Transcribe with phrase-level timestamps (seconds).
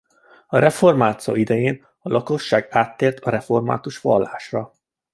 [0.47, 4.73] A reformáció idején a lakosság áttért a református vallásra.